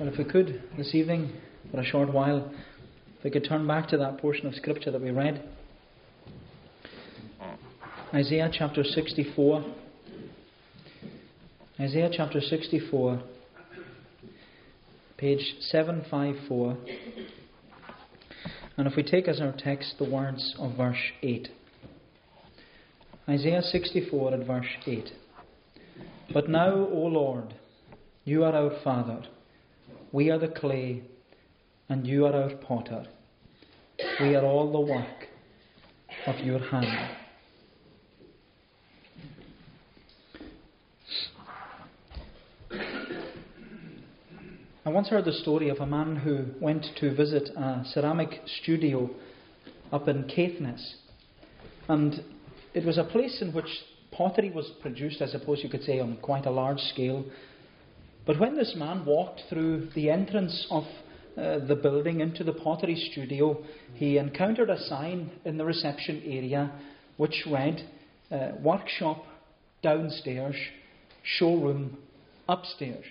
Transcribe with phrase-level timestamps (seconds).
[0.00, 1.30] Well, if we could this evening,
[1.70, 2.50] for a short while,
[3.18, 5.46] if we could turn back to that portion of Scripture that we read.
[8.14, 9.62] Isaiah chapter 64.
[11.78, 13.22] Isaiah chapter 64,
[15.18, 16.78] page 754.
[18.78, 21.46] And if we take as our text the words of verse 8.
[23.28, 25.10] Isaiah 64 at verse 8.
[26.32, 27.52] But now, O Lord,
[28.24, 29.26] you are our Father.
[30.12, 31.02] We are the clay,
[31.88, 33.06] and you are our potter.
[34.20, 35.28] We are all the work
[36.26, 37.16] of your hand.
[44.84, 49.10] I once heard the story of a man who went to visit a ceramic studio
[49.92, 50.96] up in Caithness.
[51.88, 52.24] And
[52.74, 53.68] it was a place in which
[54.10, 57.24] pottery was produced, I suppose you could say, on quite a large scale.
[58.26, 60.84] But when this man walked through the entrance of
[61.36, 63.62] uh, the building into the pottery studio,
[63.94, 66.70] he encountered a sign in the reception area
[67.16, 67.88] which read
[68.30, 69.24] uh, Workshop
[69.82, 70.56] downstairs,
[71.22, 71.96] showroom
[72.48, 73.04] upstairs.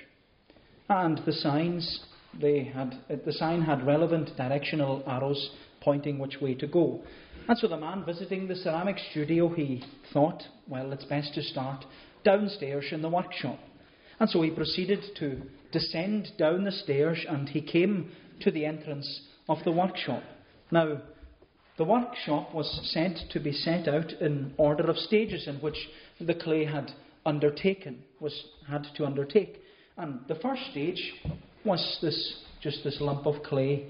[0.89, 2.01] And the signs,
[2.39, 7.01] they had, the sign had relevant directional arrows pointing which way to go.
[7.47, 11.85] And so the man visiting the ceramic studio, he thought, well, it's best to start
[12.23, 13.59] downstairs in the workshop.
[14.19, 19.21] And so he proceeded to descend down the stairs and he came to the entrance
[19.47, 20.23] of the workshop.
[20.71, 21.01] Now,
[21.77, 25.87] the workshop was said to be set out in order of stages in which
[26.19, 26.91] the clay had
[27.25, 29.61] undertaken, was had to undertake.
[29.97, 31.13] And the first stage
[31.63, 33.87] was this just this lump of clay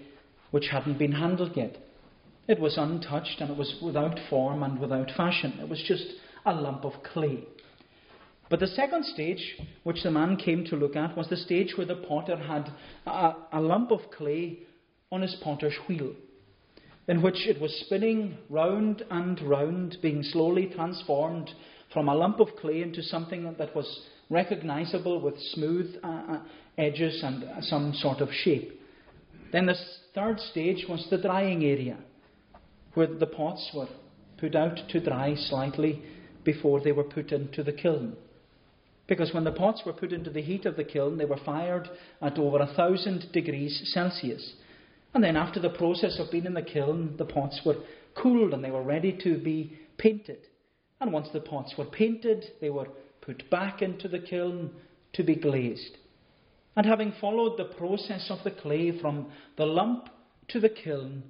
[0.51, 1.77] which hadn't been handled yet.
[2.47, 5.59] It was untouched and it was without form and without fashion.
[5.61, 6.05] It was just
[6.45, 7.43] a lump of clay.
[8.49, 11.85] But the second stage, which the man came to look at, was the stage where
[11.85, 12.71] the potter had
[13.05, 14.59] a, a lump of clay
[15.11, 16.13] on his potter's wheel,
[17.07, 21.51] in which it was spinning round and round, being slowly transformed
[21.93, 24.01] from a lump of clay into something that was
[24.31, 26.41] recognizable with smooth uh, uh,
[26.77, 28.79] edges and some sort of shape.
[29.51, 29.75] Then the
[30.13, 31.97] third stage was the drying area,
[32.93, 33.89] where the pots were
[34.39, 36.01] put out to dry slightly
[36.43, 38.15] before they were put into the kiln.
[39.09, 41.89] Because when the pots were put into the heat of the kiln, they were fired
[42.21, 44.53] at over a thousand degrees Celsius.
[45.15, 47.77] And then, after the process of being in the kiln, the pots were
[48.15, 50.37] cooled and they were ready to be painted.
[51.01, 52.87] And once the pots were painted, they were
[53.21, 54.69] put back into the kiln
[55.13, 55.97] to be glazed.
[56.75, 60.09] And having followed the process of the clay from the lump
[60.49, 61.23] to the kiln,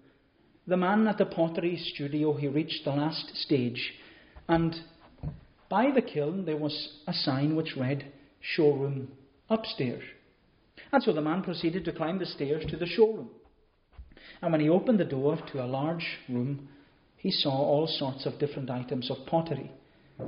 [0.67, 3.93] the man at the pottery studio, he reached the last stage.
[4.49, 4.75] And
[5.69, 9.09] by the kiln there was a sign which read, Showroom
[9.49, 10.03] upstairs.
[10.91, 13.29] And so the man proceeded to climb the stairs to the showroom.
[14.41, 16.69] And when he opened the door to a large room,
[17.17, 19.71] he saw all sorts of different items of pottery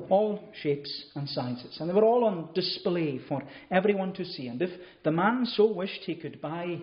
[0.09, 1.78] all shapes and sizes.
[1.79, 4.47] And they were all on display for everyone to see.
[4.47, 4.69] And if
[5.03, 6.81] the man so wished, he could buy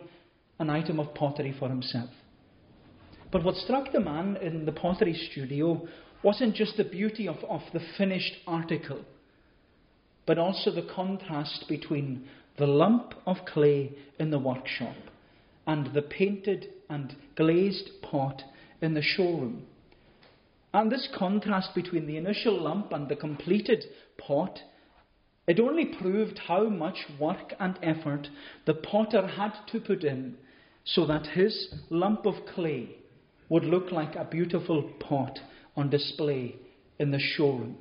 [0.58, 2.10] an item of pottery for himself.
[3.30, 5.86] But what struck the man in the pottery studio
[6.23, 9.05] wasn't just the beauty of, of the finished article,
[10.27, 14.97] but also the contrast between the lump of clay in the workshop
[15.67, 18.43] and the painted and glazed pot
[18.81, 19.62] in the showroom.
[20.75, 23.85] And this contrast between the initial lump and the completed
[24.19, 24.59] pot,
[25.47, 28.29] it only proved how much work and effort
[28.67, 30.37] the potter had to put in
[30.85, 32.97] so that his lump of clay
[33.49, 35.39] would look like a beautiful pot
[35.78, 36.56] on display
[36.99, 37.78] in the showroom.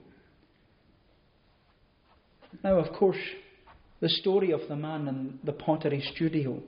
[2.64, 3.18] Now, of course,
[4.00, 6.62] the story of the man in the pottery studio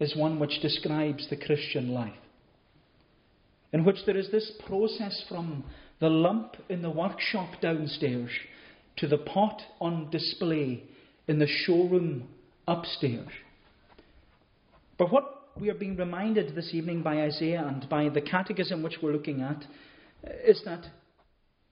[0.00, 2.14] is one which describes the Christian life
[3.72, 5.64] in which there is this process from
[6.00, 8.30] the lump in the workshop downstairs
[8.96, 10.82] to the pot on display
[11.28, 12.26] in the showroom
[12.66, 13.28] upstairs.
[14.98, 18.96] But what we are being reminded this evening by Isaiah and by the catechism which
[19.02, 19.62] we're looking at
[20.46, 20.86] is that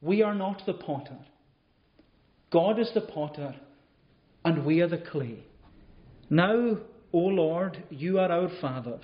[0.01, 1.19] we are not the potter.
[2.51, 3.55] God is the potter,
[4.45, 5.45] and we are the clay.
[6.31, 6.79] Now,
[7.13, 9.01] O Lord, you are our Father.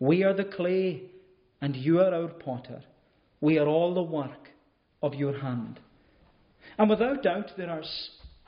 [0.00, 1.04] We are the clay,
[1.60, 2.82] and you are our potter.
[3.40, 4.50] We are all the work
[5.02, 5.80] of your hand.
[6.78, 7.82] And without doubt, there are,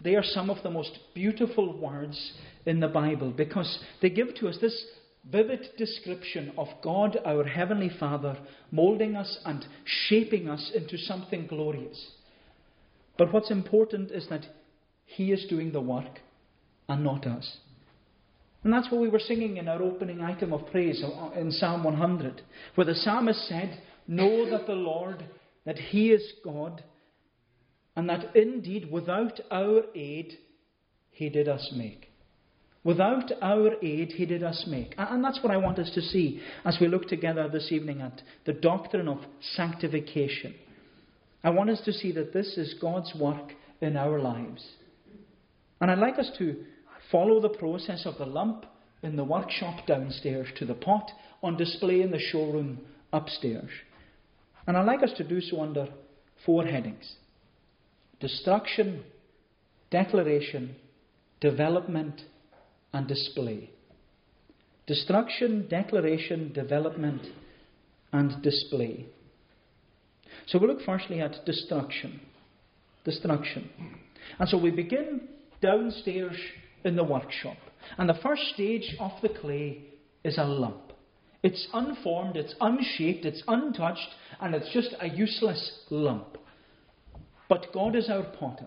[0.02, 2.32] they are some of the most beautiful words
[2.64, 4.84] in the Bible because they give to us this
[5.30, 8.38] vivid description of God, our Heavenly Father,
[8.70, 12.12] moulding us and shaping us into something glorious.
[13.18, 14.46] But what's important is that
[15.04, 16.20] He is doing the work
[16.88, 17.58] and not us.
[18.62, 21.02] And that's what we were singing in our opening item of praise
[21.36, 22.42] in Psalm 100,
[22.74, 25.24] where the psalmist said, Know that the Lord,
[25.64, 26.82] that He is God,
[27.94, 30.38] and that indeed without our aid
[31.10, 32.05] He did us make.
[32.86, 34.94] Without our aid, He did us make.
[34.96, 38.22] And that's what I want us to see as we look together this evening at
[38.44, 39.18] the doctrine of
[39.56, 40.54] sanctification.
[41.42, 44.64] I want us to see that this is God's work in our lives.
[45.80, 46.64] And I'd like us to
[47.10, 48.66] follow the process of the lump
[49.02, 51.10] in the workshop downstairs to the pot
[51.42, 52.78] on display in the showroom
[53.12, 53.70] upstairs.
[54.68, 55.88] And I'd like us to do so under
[56.44, 57.16] four headings
[58.20, 59.02] destruction,
[59.90, 60.76] declaration,
[61.40, 62.22] development,
[62.96, 63.70] and display.
[64.86, 67.22] Destruction, declaration, development,
[68.12, 69.06] and display.
[70.46, 72.20] So we look firstly at destruction.
[73.04, 73.68] Destruction.
[74.38, 75.28] And so we begin
[75.60, 76.36] downstairs
[76.84, 77.58] in the workshop.
[77.98, 79.82] And the first stage of the clay
[80.24, 80.92] is a lump.
[81.42, 84.08] It's unformed, it's unshaped, it's untouched,
[84.40, 86.38] and it's just a useless lump.
[87.48, 88.66] But God is our potter.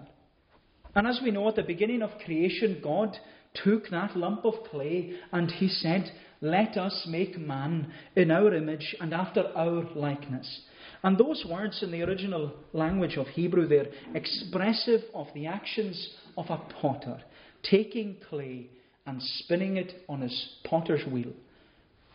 [0.96, 3.18] And as we know at the beginning of creation, God
[3.54, 6.12] took that lump of clay and he said,
[6.42, 10.62] Let us make man in our image and after our likeness.
[11.04, 16.46] And those words in the original language of Hebrew, they're expressive of the actions of
[16.50, 17.22] a potter,
[17.64, 18.70] taking clay
[19.06, 21.32] and spinning it on his potter's wheel.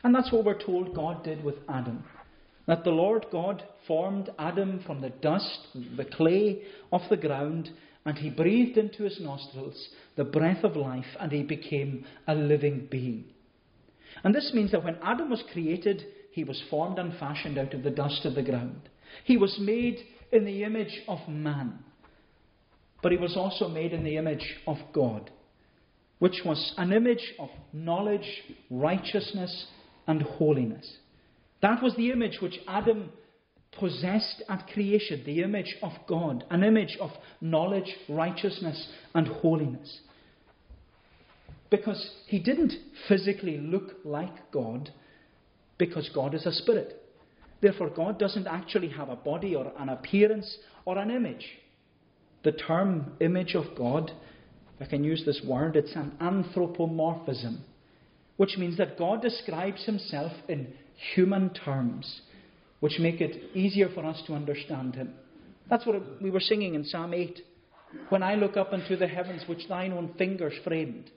[0.03, 2.05] And that's what we're told God did with Adam.
[2.67, 7.71] That the Lord God formed Adam from the dust, the clay of the ground,
[8.05, 12.87] and he breathed into his nostrils the breath of life, and he became a living
[12.91, 13.25] being.
[14.23, 17.83] And this means that when Adam was created, he was formed and fashioned out of
[17.83, 18.89] the dust of the ground.
[19.25, 19.99] He was made
[20.33, 21.79] in the image of man,
[23.03, 25.31] but he was also made in the image of God,
[26.19, 29.67] which was an image of knowledge, righteousness,
[30.07, 30.99] and holiness.
[31.63, 33.11] That was the image which Adam
[33.79, 37.11] possessed at creation the image of God, an image of
[37.41, 40.01] knowledge, righteousness, and holiness.
[41.71, 42.73] Because he didn't
[43.09, 44.91] physically look like God,
[45.79, 47.03] because God is a spirit.
[47.61, 51.47] Therefore, God doesn't actually have a body or an appearance or an image.
[52.43, 54.13] The term image of God,
[54.81, 57.65] I can use this word, it's an anthropomorphism,
[58.37, 60.75] which means that God describes himself in
[61.15, 62.21] human terms
[62.85, 65.15] which make it easier for us to understand Him.
[65.71, 67.41] That's what we were singing in Psalm 8.
[68.11, 71.11] When I look up into the heavens which thine own fingers framed,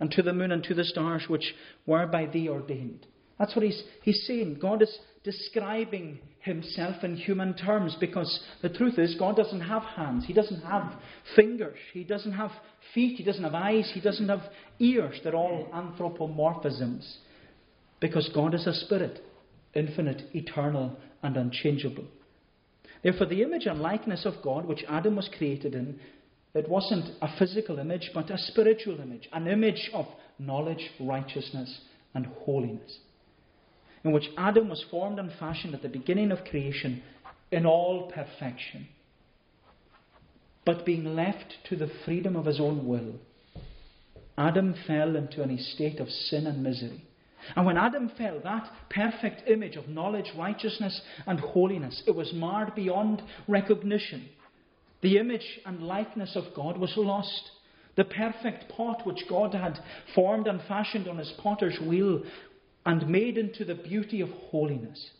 [0.00, 1.54] and to the moon and to the stars which
[1.86, 3.06] were by thee ordained.
[3.38, 4.58] That's what he's, he's saying.
[4.60, 10.26] God is describing himself in human terms because the truth is, God doesn't have hands,
[10.26, 10.92] he doesn't have
[11.34, 12.50] fingers, he doesn't have
[12.92, 14.42] feet, he doesn't have eyes, he doesn't have
[14.78, 15.18] ears.
[15.24, 17.16] They're all anthropomorphisms
[17.98, 19.22] because God is a spirit,
[19.74, 22.04] infinite, eternal, and unchangeable.
[23.02, 25.98] Therefore, the image and likeness of God, which Adam was created in,
[26.54, 30.06] it wasn't a physical image, but a spiritual image, an image of
[30.38, 31.80] knowledge, righteousness,
[32.14, 32.98] and holiness,
[34.04, 37.02] in which Adam was formed and fashioned at the beginning of creation
[37.50, 38.88] in all perfection.
[40.64, 43.14] But being left to the freedom of his own will,
[44.38, 47.04] Adam fell into an estate of sin and misery.
[47.56, 52.74] And when Adam fell, that perfect image of knowledge, righteousness, and holiness, it was marred
[52.74, 54.28] beyond recognition.
[55.02, 57.50] The image and likeness of God was lost.
[57.96, 59.78] The perfect pot which God had
[60.14, 62.22] formed and fashioned on his potter's wheel
[62.86, 65.10] and made into the beauty of holiness,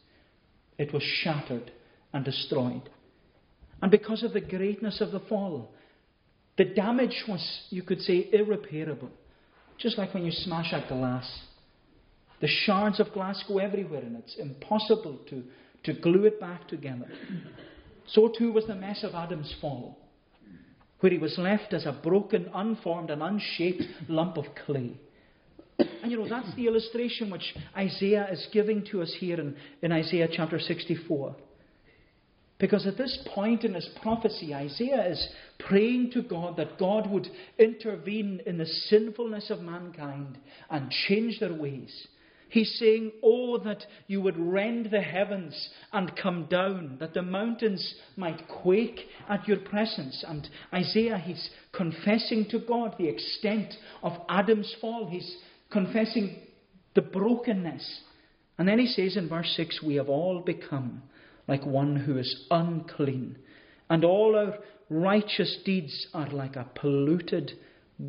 [0.78, 1.70] it was shattered
[2.12, 2.88] and destroyed.
[3.80, 5.72] And because of the greatness of the fall,
[6.56, 9.10] the damage was, you could say, irreparable.
[9.78, 11.28] Just like when you smash a glass
[12.40, 15.42] the shards of glass go everywhere, and it's impossible to,
[15.84, 17.06] to glue it back together.
[18.08, 19.98] So too was the mess of Adam's fall,
[21.00, 24.98] where he was left as a broken, unformed, and unshaped lump of clay.
[25.78, 29.90] And you know, that's the illustration which Isaiah is giving to us here in, in
[29.92, 31.34] Isaiah chapter 64.
[32.58, 37.26] Because at this point in his prophecy, Isaiah is praying to God that God would
[37.58, 40.38] intervene in the sinfulness of mankind
[40.70, 42.06] and change their ways.
[42.54, 47.96] He's saying, Oh, that you would rend the heavens and come down, that the mountains
[48.14, 50.24] might quake at your presence.
[50.24, 55.08] And Isaiah, he's confessing to God the extent of Adam's fall.
[55.10, 55.36] He's
[55.72, 56.42] confessing
[56.94, 58.02] the brokenness.
[58.56, 61.02] And then he says in verse 6 We have all become
[61.48, 63.36] like one who is unclean,
[63.90, 64.58] and all our
[64.88, 67.50] righteous deeds are like a polluted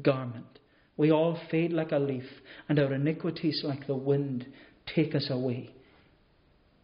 [0.04, 0.55] garment.
[0.98, 2.24] We all fade like a leaf,
[2.70, 4.46] and our iniquities, like the wind,
[4.94, 5.72] take us away.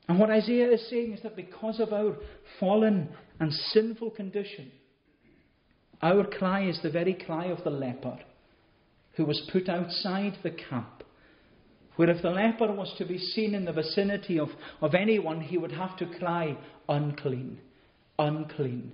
[0.07, 2.17] And what Isaiah is saying is that because of our
[2.59, 4.71] fallen and sinful condition,
[6.01, 8.19] our cry is the very cry of the leper
[9.15, 11.03] who was put outside the camp.
[11.95, 14.49] Where if the leper was to be seen in the vicinity of,
[14.81, 16.57] of anyone, he would have to cry,
[16.89, 17.59] unclean,
[18.17, 18.93] unclean,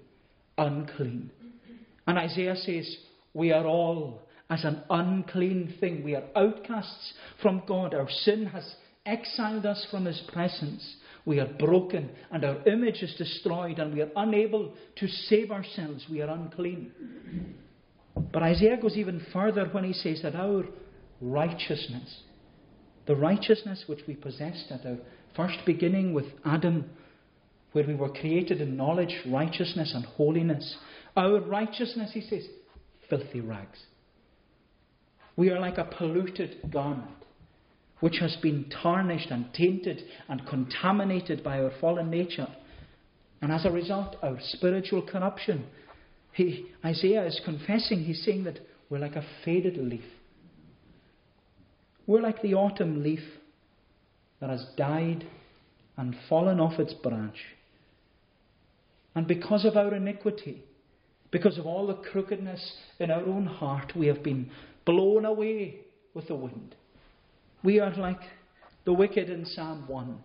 [0.57, 1.31] unclean.
[2.05, 2.97] And Isaiah says,
[3.33, 6.03] We are all as an unclean thing.
[6.03, 7.93] We are outcasts from God.
[7.93, 8.75] Our sin has
[9.05, 10.97] exiled us from His presence.
[11.27, 16.05] We are broken and our image is destroyed and we are unable to save ourselves.
[16.09, 16.93] We are unclean.
[18.31, 20.63] But Isaiah goes even further when he says that our
[21.19, 22.21] righteousness,
[23.07, 24.97] the righteousness which we possessed at our
[25.35, 26.89] first beginning with Adam,
[27.73, 30.77] where we were created in knowledge, righteousness, and holiness,
[31.17, 32.47] our righteousness, he says,
[33.09, 33.79] filthy rags.
[35.37, 37.11] We are like a polluted garment
[37.99, 42.47] which has been tarnished and tainted and contaminated by our fallen nature.
[43.41, 45.65] And as a result, our spiritual corruption.
[46.31, 50.03] He, Isaiah is confessing, he's saying that we're like a faded leaf.
[52.05, 53.23] We're like the autumn leaf
[54.39, 55.25] that has died
[55.97, 57.37] and fallen off its branch.
[59.15, 60.63] And because of our iniquity,
[61.31, 64.51] because of all the crookedness in our own heart, we have been
[64.87, 65.81] blown away
[66.13, 66.73] with the wind.
[67.63, 68.21] We are like
[68.85, 70.17] the wicked in Psalm 1,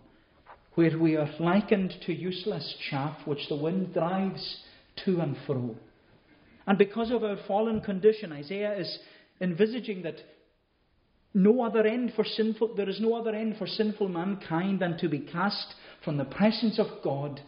[0.75, 4.63] where we are likened to useless chaff which the wind drives
[5.05, 5.75] to and fro.
[6.65, 8.99] And because of our fallen condition, Isaiah is
[9.41, 10.15] envisaging that
[11.33, 15.09] no other end for sinful, there is no other end for sinful mankind than to
[15.09, 17.41] be cast from the presence of God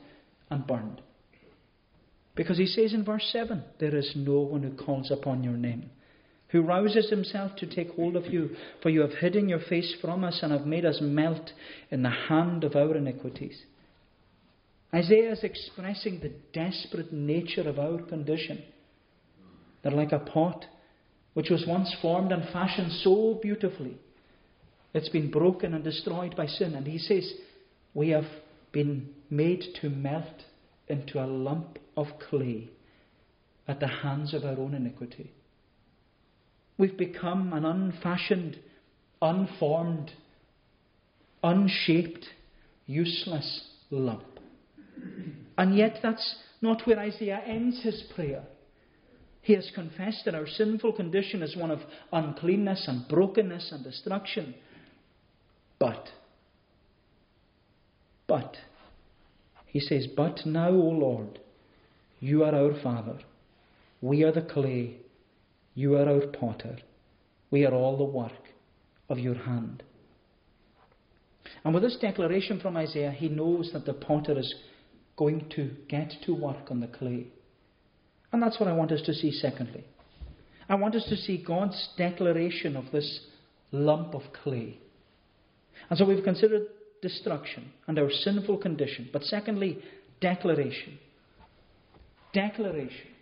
[0.50, 1.02] and burned.
[2.36, 5.92] Because he says in verse 7, There is no one who calls upon your name
[6.56, 10.24] who rouses himself to take hold of you, for you have hidden your face from
[10.24, 11.52] us and have made us melt
[11.92, 13.62] in the hand of our iniquities.
[14.94, 18.64] Isaiah is expressing the desperate nature of our condition.
[19.84, 20.64] That, like a pot
[21.34, 23.98] which was once formed and fashioned so beautifully,
[24.94, 26.74] it's been broken and destroyed by sin.
[26.74, 27.34] And he says,
[27.94, 28.28] We have
[28.72, 30.46] been made to melt
[30.88, 32.70] into a lump of clay
[33.68, 35.34] at the hands of our own iniquity.
[36.78, 38.58] We've become an unfashioned,
[39.22, 40.12] unformed,
[41.44, 42.26] unshaped,
[42.86, 44.24] useless lump.
[45.58, 48.44] And yet, that's not where Isaiah ends his prayer.
[49.42, 51.80] He has confessed that our sinful condition is one of
[52.12, 54.56] uncleanness and brokenness and destruction.
[55.80, 56.08] But,
[58.28, 58.58] but,
[59.68, 61.40] he says, But now, O Lord,
[62.20, 63.20] you are our Father.
[64.02, 64.98] We are the clay
[65.76, 66.78] you are our potter.
[67.52, 68.32] We are all the work
[69.10, 69.84] of your hand.
[71.64, 74.54] And with this declaration from Isaiah, he knows that the potter is
[75.18, 77.28] going to get to work on the clay.
[78.32, 79.86] And that's what I want us to see, secondly.
[80.68, 83.22] I want us to see God's declaration of this
[83.72, 84.80] lump of clay.
[85.90, 86.64] And so we've considered
[87.02, 89.10] destruction and our sinful condition.
[89.14, 89.80] But secondly,
[90.22, 90.98] declaration.
[92.34, 93.15] Declaration.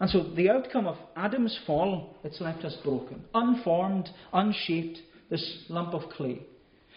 [0.00, 5.94] And so the outcome of Adam's fall, it's left us broken, unformed, unshaped, this lump
[5.94, 6.40] of clay,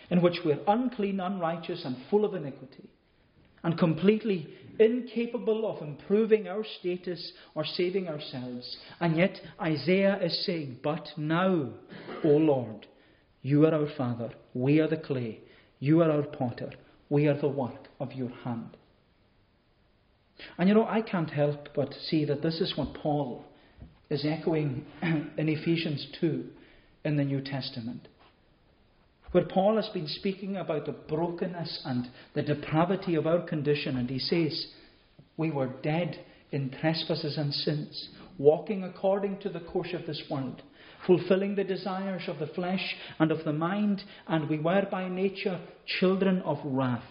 [0.10, 2.90] in which we're unclean, unrighteous, and full of iniquity,
[3.64, 4.48] and completely
[4.80, 8.78] incapable of improving our status or saving ourselves.
[9.00, 11.70] And yet Isaiah is saying, But now,
[12.24, 12.88] O Lord,
[13.42, 15.42] you are our Father, we are the clay,
[15.80, 16.72] you are our potter,
[17.10, 18.78] we are the work of your hand.
[20.58, 23.46] And you know, I can't help but see that this is what Paul
[24.10, 26.46] is echoing in Ephesians 2
[27.06, 28.08] in the New Testament.
[29.32, 34.10] Where Paul has been speaking about the brokenness and the depravity of our condition, and
[34.10, 34.68] he says,
[35.38, 36.20] We were dead
[36.52, 40.62] in trespasses and sins, walking according to the course of this world,
[41.08, 45.60] fulfilling the desires of the flesh and of the mind, and we were by nature
[46.00, 47.04] children of wrath.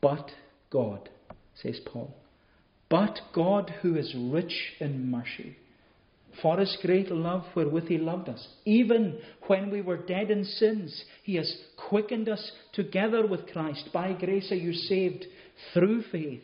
[0.00, 0.30] But
[0.70, 1.08] God,
[1.62, 2.14] says Paul.
[2.88, 5.56] But God, who is rich in mercy,
[6.42, 11.04] for his great love wherewith he loved us, even when we were dead in sins,
[11.22, 11.56] he has
[11.88, 13.88] quickened us together with Christ.
[13.92, 15.26] By grace are you saved
[15.72, 16.42] through faith,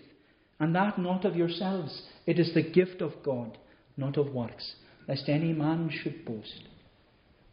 [0.59, 2.03] and that not of yourselves.
[2.27, 3.59] It is the gift of God,
[3.97, 4.75] not of works,
[5.09, 6.63] lest any man should boast.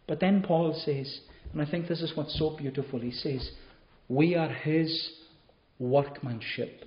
[0.08, 1.22] But then Paul says,
[1.52, 3.50] and I think this is what's so beautiful, he says,
[4.08, 5.12] We are his
[5.80, 6.87] workmanship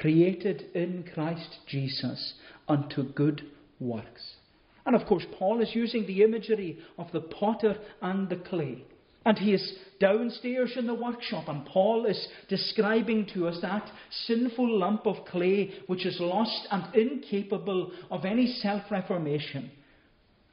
[0.00, 2.34] created in Christ Jesus
[2.68, 3.42] unto good
[3.80, 4.36] works.
[4.84, 8.84] And of course, Paul is using the imagery of the potter and the clay.
[9.24, 13.90] And he is downstairs in the workshop, and Paul is describing to us that
[14.26, 19.72] sinful lump of clay which is lost and incapable of any self reformation.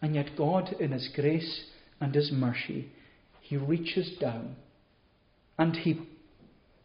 [0.02, 1.66] And yet, God, in His grace
[2.02, 2.92] and His mercy,
[3.42, 4.56] He reaches down
[5.60, 6.02] and He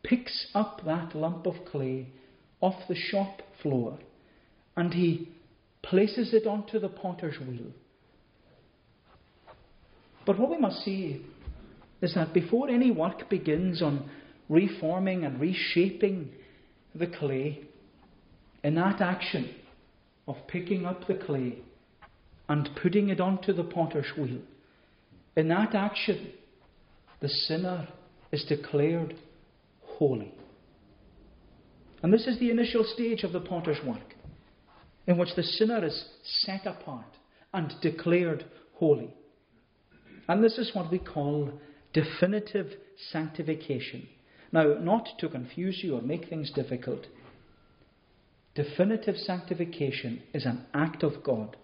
[0.02, 2.08] picks up that lump of clay
[2.60, 3.98] off the shop floor
[4.76, 5.28] and He
[5.82, 7.72] places it onto the potter's wheel.
[10.26, 11.24] But what we must see
[12.00, 14.08] is that before any work begins on
[14.48, 16.30] reforming and reshaping
[16.94, 17.60] the clay,
[18.62, 19.54] in that action
[20.26, 21.58] of picking up the clay
[22.48, 24.40] and putting it onto the potter's wheel,
[25.36, 26.32] in that action,
[27.20, 27.88] the sinner
[28.32, 29.14] is declared
[29.82, 30.32] holy.
[32.02, 34.14] And this is the initial stage of the potter's work,
[35.06, 37.16] in which the sinner is set apart
[37.52, 39.14] and declared holy.
[40.28, 41.52] And this is what we call
[41.92, 42.66] definitive
[43.10, 44.08] sanctification.
[44.52, 47.06] Now, not to confuse you or make things difficult,
[48.54, 51.56] definitive sanctification is an act of God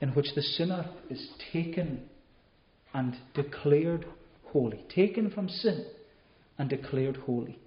[0.00, 2.08] in which the sinner is taken
[2.92, 4.06] and declared
[4.52, 5.86] holy, taken from sin
[6.58, 7.58] and declared holy.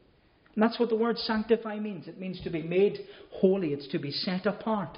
[0.58, 2.08] And that's what the word sanctify means.
[2.08, 2.98] It means to be made
[3.30, 4.98] holy, it's to be set apart.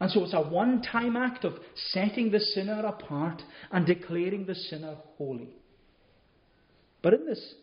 [0.00, 1.52] And so it's a one time act of
[1.90, 5.50] setting the sinner apart and declaring the sinner holy.
[7.04, 7.54] But in this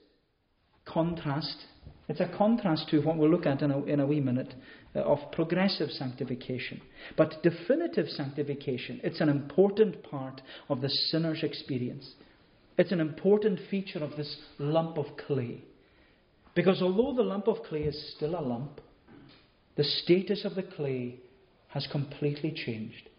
[0.86, 1.66] contrast,
[2.08, 4.54] it's a contrast to what we'll look at in a, in a wee minute
[4.96, 6.82] uh, of progressive sanctification.
[7.18, 12.10] But definitive sanctification, it's an important part of the sinner's experience.
[12.78, 15.66] It's an important feature of this lump of clay.
[16.56, 18.82] Because although the lump of clay is still a lump,
[19.76, 21.20] the status of the clay
[21.70, 23.10] has completely changed.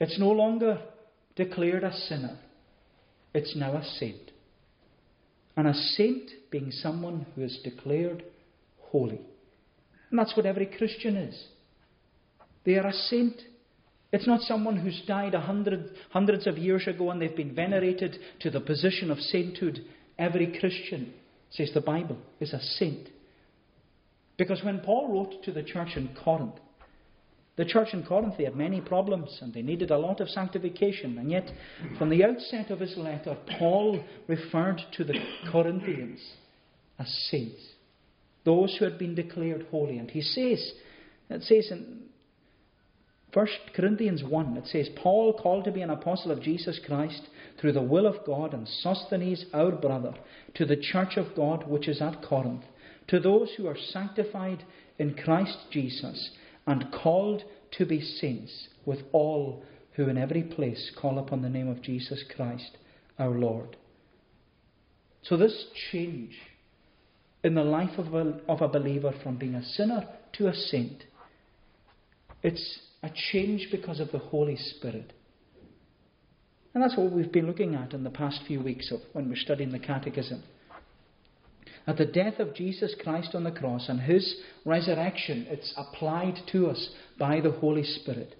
[0.00, 0.80] It's no longer
[1.34, 2.38] declared a sinner,
[3.34, 4.30] it's now a saint.
[5.56, 8.22] And a saint being someone who is declared
[8.78, 9.20] holy.
[10.10, 11.46] And that's what every Christian is.
[12.64, 13.34] They are a saint.
[14.12, 18.16] It's not someone who's died a hundred, hundreds of years ago and they've been venerated
[18.40, 19.80] to the position of sainthood.
[20.18, 21.12] Every Christian,
[21.50, 23.08] says the Bible, is a saint.
[24.36, 26.54] Because when Paul wrote to the church in Corinth,
[27.56, 31.18] the church in Corinth, they had many problems and they needed a lot of sanctification.
[31.18, 31.50] And yet,
[31.98, 35.18] from the outset of his letter, Paul referred to the
[35.50, 36.20] Corinthians
[37.00, 37.60] as saints,
[38.44, 39.98] those who had been declared holy.
[39.98, 40.72] And he says,
[41.30, 42.02] it says in
[43.34, 47.22] 1 Corinthians 1, it says, Paul, called to be an apostle of Jesus Christ
[47.60, 50.14] through the will of God, and Sosthenes, our brother,
[50.54, 52.64] to the church of God which is at Corinth,
[53.08, 54.64] to those who are sanctified
[54.98, 56.30] in Christ Jesus
[56.66, 57.42] and called
[57.72, 62.22] to be saints with all who in every place call upon the name of Jesus
[62.36, 62.76] Christ
[63.18, 63.76] our Lord.
[65.22, 66.36] So, this change
[67.42, 71.04] in the life of a, of a believer from being a sinner to a saint,
[72.42, 75.12] it's a change because of the Holy Spirit.
[76.78, 79.34] And that's what we've been looking at in the past few weeks of when we're
[79.34, 80.44] studying the Catechism.
[81.88, 86.68] At the death of Jesus Christ on the cross and his resurrection, it's applied to
[86.68, 88.36] us by the Holy Spirit,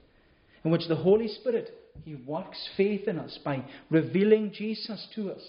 [0.63, 1.69] in which the Holy Spirit,
[2.05, 5.43] he works faith in us by revealing Jesus to us.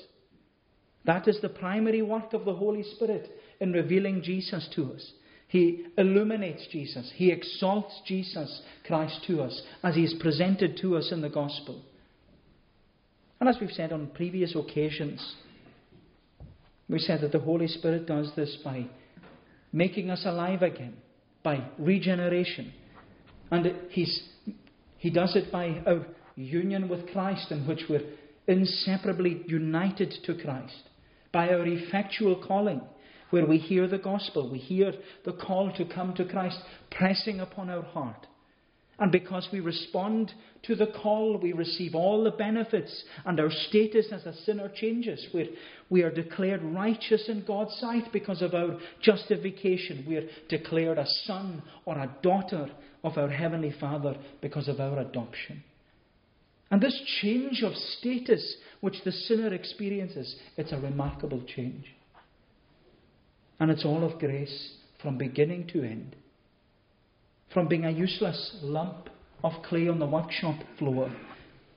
[1.06, 5.12] That is the primary work of the Holy Spirit in revealing Jesus to us.
[5.48, 7.12] He illuminates Jesus.
[7.14, 11.84] He exalts Jesus Christ to us as he is presented to us in the gospel.
[13.40, 15.36] And as we've said on previous occasions,
[16.90, 18.88] we said that the Holy Spirit does this by
[19.72, 20.98] making us alive again,
[21.44, 22.74] by regeneration.
[23.52, 24.24] And he's,
[24.98, 28.06] He does it by our union with Christ, in which we're
[28.48, 30.90] inseparably united to Christ,
[31.32, 32.82] by our effectual calling,
[33.30, 34.92] where we hear the gospel, we hear
[35.24, 36.58] the call to come to Christ
[36.90, 38.26] pressing upon our heart.
[39.00, 40.34] And because we respond
[40.64, 45.26] to the call, we receive all the benefits, and our status as a sinner changes.
[45.34, 45.48] We're,
[45.90, 50.06] we are declared righteous in God's sight because of our justification.
[50.08, 52.70] We are declared a son or a daughter
[53.04, 55.64] of our Heavenly Father because of our adoption.
[56.70, 61.86] And this change of status which the sinner experiences, it's a remarkable change.
[63.62, 66.16] And it's all of grace from beginning to end
[67.54, 69.10] from being a useless lump
[69.44, 71.12] of clay on the workshop floor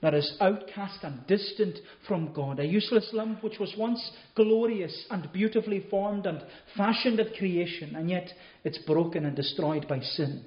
[0.02, 5.32] that is outcast and distant from God, a useless lump which was once glorious and
[5.32, 6.42] beautifully formed and
[6.76, 8.28] fashioned at creation, and yet
[8.64, 10.44] it's broken and destroyed by sin.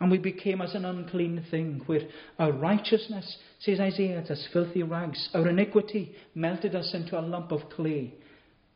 [0.00, 2.08] And we became as an unclean thing, where
[2.40, 5.28] our righteousness, says Isaiah, it's as filthy rags.
[5.32, 8.14] Our iniquity melted us into a lump of clay.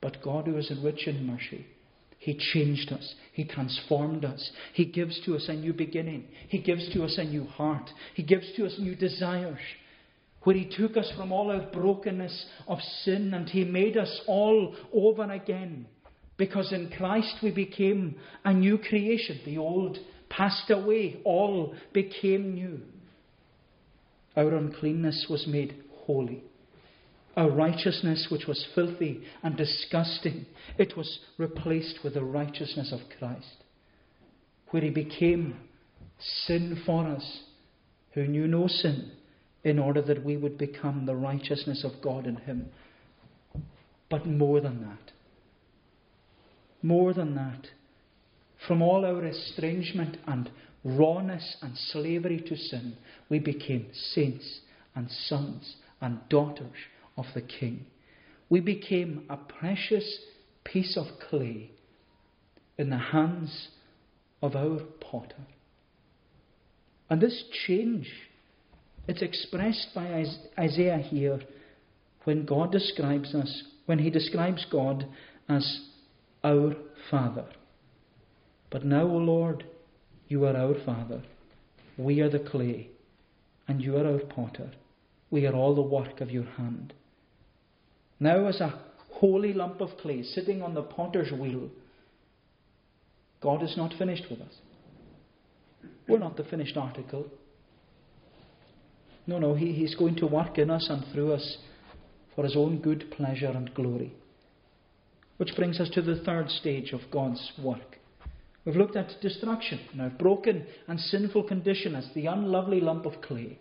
[0.00, 1.66] But God, who is rich in mercy,
[2.22, 3.14] He changed us.
[3.32, 4.52] He transformed us.
[4.74, 6.28] He gives to us a new beginning.
[6.48, 7.90] He gives to us a new heart.
[8.14, 9.58] He gives to us new desires.
[10.44, 14.72] Where He took us from all our brokenness of sin and He made us all
[14.94, 15.86] over again.
[16.36, 19.40] Because in Christ we became a new creation.
[19.44, 19.98] The old
[20.30, 22.82] passed away, all became new.
[24.36, 25.74] Our uncleanness was made
[26.06, 26.44] holy.
[27.36, 33.64] Our righteousness, which was filthy and disgusting, it was replaced with the righteousness of Christ,
[34.70, 35.56] where He became
[36.18, 37.42] sin for us,
[38.12, 39.12] who knew no sin,
[39.64, 42.66] in order that we would become the righteousness of God in Him.
[44.10, 45.12] But more than that,
[46.82, 47.68] more than that,
[48.66, 50.50] from all our estrangement and
[50.84, 52.96] rawness and slavery to sin,
[53.30, 54.60] we became saints
[54.94, 56.76] and sons and daughters
[57.16, 57.86] of the King.
[58.48, 60.18] We became a precious
[60.64, 61.70] piece of clay
[62.78, 63.68] in the hands
[64.42, 65.46] of our potter.
[67.08, 68.10] And this change,
[69.06, 70.24] it's expressed by
[70.58, 71.40] Isaiah here
[72.24, 75.06] when God describes us, when he describes God
[75.48, 75.80] as
[76.44, 76.74] our
[77.10, 77.46] Father.
[78.70, 79.64] But now, O Lord,
[80.28, 81.22] you are our Father.
[81.98, 82.88] We are the clay,
[83.68, 84.70] and you are our potter.
[85.30, 86.94] We are all the work of your hand.
[88.22, 88.78] Now, as a
[89.14, 91.68] holy lump of clay sitting on the potter's wheel,
[93.40, 94.54] God is not finished with us.
[96.06, 97.26] We're not the finished article.
[99.26, 101.56] No, no, he, He's going to work in us and through us
[102.36, 104.14] for His own good pleasure and glory.
[105.38, 107.98] Which brings us to the third stage of God's work
[108.64, 113.58] We've looked at destruction our broken and sinful condition as the unlovely lump of clay.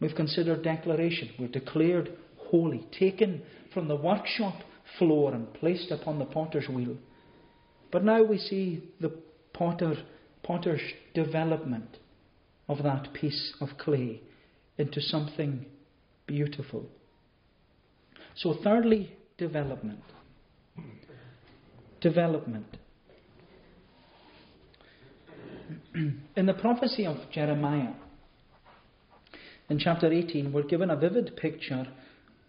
[0.00, 1.32] We've considered declaration.
[1.38, 2.16] We're declared
[2.50, 4.54] holy, taken from the workshop
[4.98, 6.96] floor and placed upon the potter's wheel.
[7.90, 9.12] But now we see the
[9.52, 9.94] potter,
[10.42, 10.80] potter's
[11.14, 11.98] development
[12.68, 14.20] of that piece of clay
[14.78, 15.66] into something
[16.26, 16.86] beautiful.
[18.36, 20.02] So, thirdly, development.
[22.00, 22.76] Development.
[25.94, 27.94] in the prophecy of Jeremiah,
[29.68, 31.86] in chapter 18, we're given a vivid picture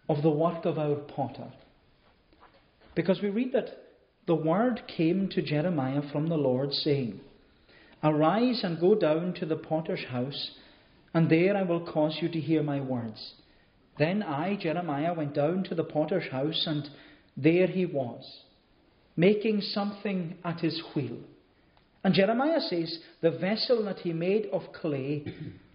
[0.10, 1.52] of the work of our potter.
[2.96, 3.70] Because we read that
[4.26, 7.20] the word came to Jeremiah from the Lord, saying,
[8.04, 10.52] Arise and go down to the potter's house,
[11.14, 13.34] and there I will cause you to hear my words.
[13.98, 16.88] Then I, Jeremiah, went down to the potter's house, and
[17.36, 18.24] there he was,
[19.16, 21.18] making something at his wheel.
[22.04, 25.26] And Jeremiah says, The vessel that he made of clay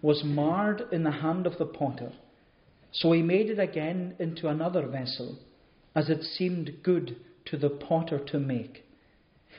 [0.01, 2.13] was marred in the hand of the potter.
[2.93, 5.39] So he made it again into another vessel,
[5.95, 8.85] as it seemed good to the potter to make.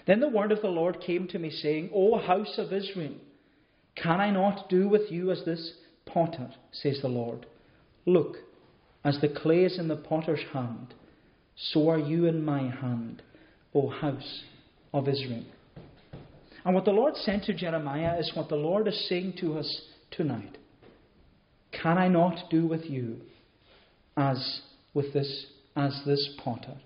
[0.05, 3.15] Then the word of the Lord came to me, saying, O house of Israel,
[3.95, 5.73] can I not do with you as this
[6.05, 7.45] potter, says the Lord?
[8.05, 8.37] Look,
[9.03, 10.93] as the clay is in the potter's hand,
[11.55, 13.21] so are you in my hand,
[13.73, 14.43] O house
[14.93, 15.45] of Israel.
[16.65, 19.81] And what the Lord said to Jeremiah is what the Lord is saying to us
[20.11, 20.57] tonight.
[21.81, 23.21] Can I not do with you
[24.15, 24.61] as
[24.93, 26.77] with this as this potter?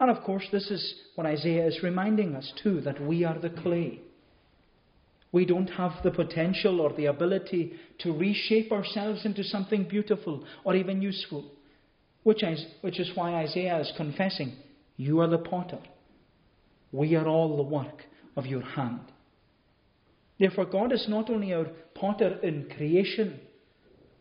[0.00, 3.50] And of course, this is what Isaiah is reminding us too that we are the
[3.50, 4.00] clay.
[5.32, 10.74] We don't have the potential or the ability to reshape ourselves into something beautiful or
[10.74, 11.44] even useful,
[12.22, 14.56] which is, which is why Isaiah is confessing,
[14.96, 15.80] You are the potter.
[16.92, 18.04] We are all the work
[18.36, 19.00] of your hand.
[20.38, 23.40] Therefore, God is not only our potter in creation.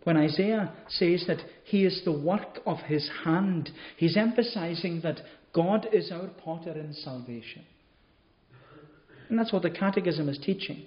[0.08, 5.20] When Isaiah says that he is the work of his hand, he's emphasizing that
[5.54, 7.66] God is our potter in salvation.
[9.28, 10.86] And that's what the Catechism is teaching.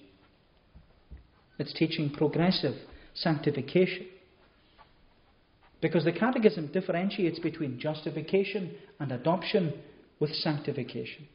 [1.59, 2.77] It's teaching progressive
[3.13, 4.07] sanctification.
[5.83, 9.75] Because the Catechism differentiates between justification and adoption
[10.19, 11.29] with sanctification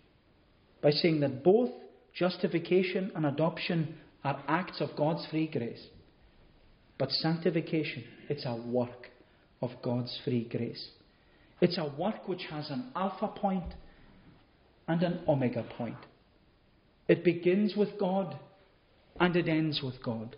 [0.81, 1.69] by saying that both
[2.15, 5.85] Justification and adoption are acts of God's free grace.
[6.97, 9.09] But sanctification, it's a work
[9.61, 10.89] of God's free grace.
[11.61, 13.73] It's a work which has an alpha point
[14.87, 15.97] and an omega point.
[17.07, 18.37] It begins with God
[19.19, 20.35] and it ends with God.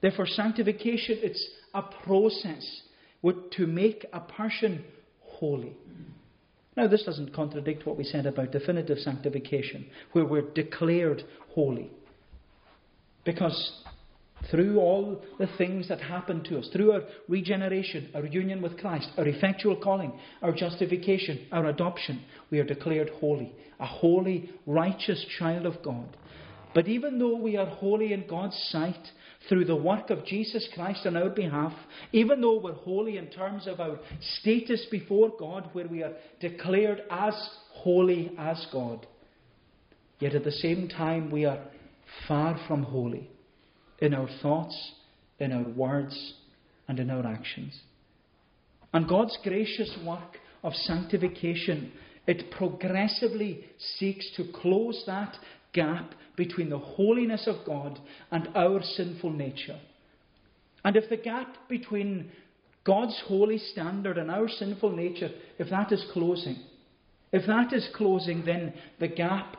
[0.00, 2.82] Therefore, sanctification, it's a process
[3.22, 4.84] to make a person
[5.20, 5.76] holy.
[6.76, 11.22] Now, this doesn't contradict what we said about definitive sanctification, where we're declared
[11.54, 11.90] holy.
[13.24, 13.82] Because
[14.50, 19.08] through all the things that happen to us, through our regeneration, our union with Christ,
[19.16, 25.66] our effectual calling, our justification, our adoption, we are declared holy, a holy, righteous child
[25.66, 26.16] of God.
[26.74, 29.08] But even though we are holy in God's sight
[29.48, 31.72] through the work of Jesus Christ on our behalf,
[32.12, 33.98] even though we're holy in terms of our
[34.40, 37.34] status before God, where we are declared as
[37.70, 39.06] holy as God,
[40.18, 41.62] yet at the same time we are
[42.26, 43.30] far from holy
[44.04, 44.92] in our thoughts,
[45.38, 46.34] in our words,
[46.86, 47.80] and in our actions.
[48.92, 51.90] And God's gracious work of sanctification,
[52.26, 53.64] it progressively
[53.98, 55.34] seeks to close that
[55.72, 57.98] gap between the holiness of God
[58.30, 59.80] and our sinful nature.
[60.84, 62.30] And if the gap between
[62.84, 66.58] God's holy standard and our sinful nature, if that is closing,
[67.32, 69.56] if that is closing, then the gap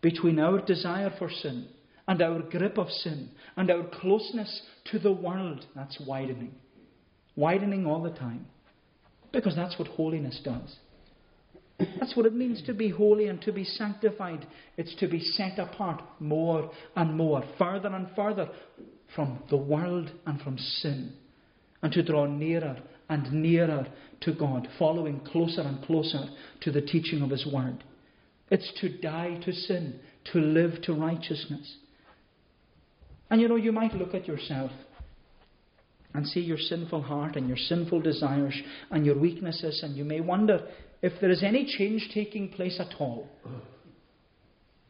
[0.00, 1.68] between our desire for sin
[2.08, 6.54] and our grip of sin and our closeness to the world, that's widening.
[7.34, 8.46] Widening all the time.
[9.32, 10.76] Because that's what holiness does.
[11.78, 14.46] That's what it means to be holy and to be sanctified.
[14.78, 18.48] It's to be set apart more and more, further and further
[19.14, 21.12] from the world and from sin,
[21.82, 23.86] and to draw nearer and nearer
[24.22, 26.24] to God, following closer and closer
[26.62, 27.84] to the teaching of His Word.
[28.50, 30.00] It's to die to sin,
[30.32, 31.76] to live to righteousness.
[33.30, 34.70] And you know, you might look at yourself
[36.14, 38.58] and see your sinful heart and your sinful desires
[38.90, 40.66] and your weaknesses, and you may wonder
[41.02, 43.28] if there is any change taking place at all.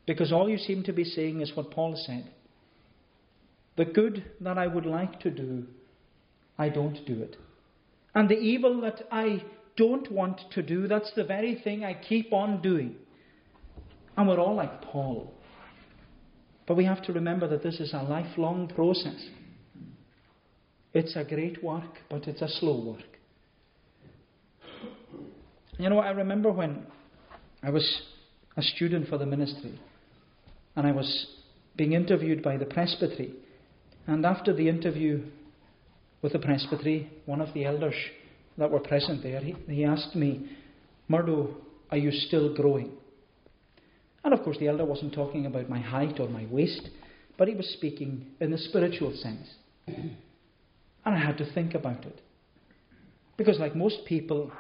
[0.07, 2.31] Because all you seem to be saying is what Paul said
[3.77, 5.66] The good that I would like to do,
[6.59, 7.37] I don't do it.
[8.14, 9.42] And the evil that I
[9.77, 12.96] don't want to do, that's the very thing I keep on doing.
[14.16, 15.35] And we're all like Paul.
[16.66, 19.24] But we have to remember that this is a lifelong process.
[20.92, 23.05] It's a great work, but it's a slow work.
[25.79, 26.87] You know, I remember when
[27.62, 28.02] I was
[28.57, 29.79] a student for the ministry
[30.74, 31.26] and I was
[31.76, 33.35] being interviewed by the presbytery.
[34.07, 35.22] And after the interview
[36.22, 37.94] with the presbytery, one of the elders
[38.57, 40.50] that were present there, he, he asked me,
[41.09, 41.57] Murdo,
[41.90, 42.92] are you still growing?
[44.27, 46.91] And of course, the elder wasn't talking about my height or my waist,
[47.39, 49.47] but he was speaking in the spiritual sense.
[49.87, 50.17] And
[51.05, 52.21] I had to think about it.
[53.37, 54.51] Because, like most people,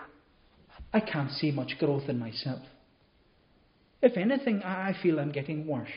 [0.92, 2.60] I can't see much growth in myself.
[4.00, 5.90] If anything, I feel I'm getting worse.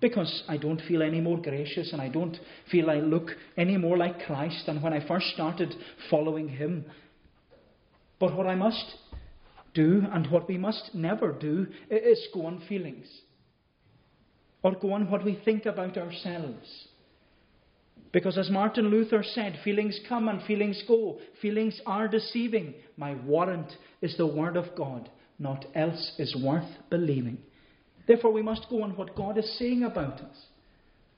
[0.00, 2.36] Because I don't feel any more gracious and I don't
[2.72, 5.72] feel I look any more like Christ than when I first started
[6.10, 6.86] following Him.
[8.18, 8.96] But what I must
[9.74, 13.06] do and what we must never do is go on feelings
[14.62, 16.88] or go on what we think about ourselves.
[18.12, 21.18] Because as Martin Luther said, feelings come and feelings go.
[21.42, 22.74] Feelings are deceiving.
[22.96, 25.10] My warrant is the Word of God.
[25.38, 27.38] Not else is worth believing.
[28.06, 30.46] Therefore, we must go on what God is saying about us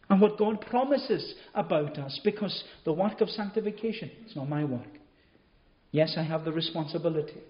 [0.08, 4.98] and what God promises about us because the work of sanctification is not my work.
[5.90, 7.42] Yes, I have the responsibility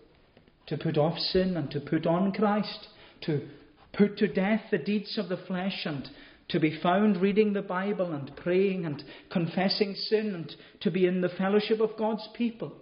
[0.66, 2.88] to put off sin and to put on Christ,
[3.22, 3.48] to
[3.92, 6.08] put to death the deeds of the flesh and
[6.48, 11.20] to be found reading the Bible and praying and confessing sin and to be in
[11.20, 12.72] the fellowship of God's people,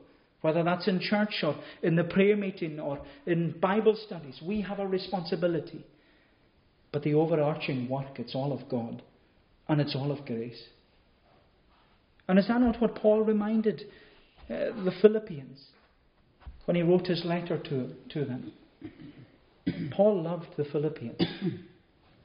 [0.42, 4.40] whether that's in church or in the prayer meeting or in Bible studies.
[4.44, 5.84] We have a responsibility.
[6.92, 9.02] But the overarching work, it's all of God
[9.68, 10.62] and it's all of grace.
[12.28, 13.82] And is that not what Paul reminded
[14.48, 15.58] uh, the Philippians?
[16.64, 18.52] When he wrote his letter to, to them.
[19.92, 21.20] Paul loved the Philippians.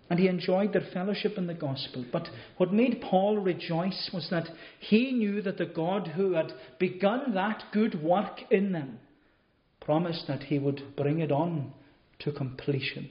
[0.10, 2.04] And he enjoyed their fellowship in the gospel.
[2.12, 4.48] But what made Paul rejoice was that
[4.80, 9.00] he knew that the God who had begun that good work in them
[9.80, 11.74] promised that he would bring it on
[12.20, 13.10] to completion.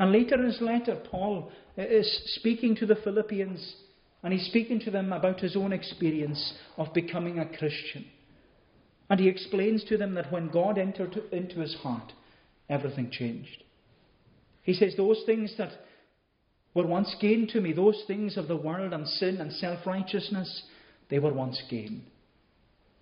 [0.00, 3.76] And later in his letter, Paul is speaking to the Philippians
[4.22, 8.04] and he's speaking to them about his own experience of becoming a Christian.
[9.10, 12.12] And he explains to them that when God entered into his heart,
[12.68, 13.64] everything changed.
[14.62, 15.72] He says, Those things that
[16.74, 20.62] were once gain to me, those things of the world and sin and self righteousness,
[21.08, 22.04] they were once gain.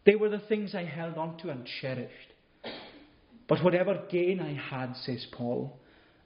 [0.04, 2.32] They were the things I held on to and cherished.
[3.48, 5.76] But whatever gain I had, says Paul,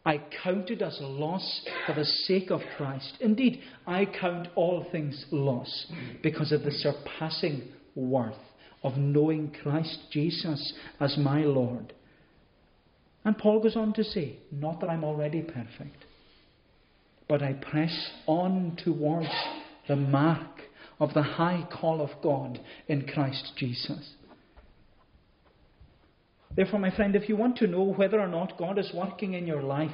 [0.04, 3.16] I counted as loss for the sake of Christ.
[3.20, 5.86] Indeed, I count all things loss
[6.22, 8.36] because of the surpassing worth
[8.82, 11.92] of knowing Christ Jesus as my Lord.
[13.24, 16.04] And Paul goes on to say, not that I'm already perfect,
[17.28, 19.28] but I press on towards
[19.88, 20.62] the mark
[20.98, 24.14] of the high call of God in Christ Jesus.
[26.56, 29.46] Therefore, my friend, if you want to know whether or not God is working in
[29.46, 29.90] your life,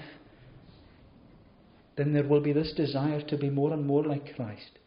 [1.97, 4.79] then there will be this desire to be more and more like Christ.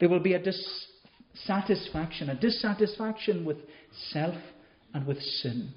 [0.00, 0.42] There will be a
[1.38, 3.58] dissatisfaction, a dissatisfaction with
[4.10, 4.34] self
[4.94, 5.72] and with sin,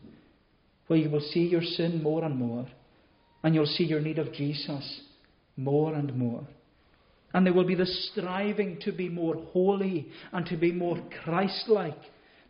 [0.88, 2.67] where you will see your sin more and more,
[3.43, 5.02] and you'll see your need of Jesus
[5.58, 6.43] more and more.
[7.34, 11.65] And there will be the striving to be more holy and to be more Christ
[11.67, 11.97] like.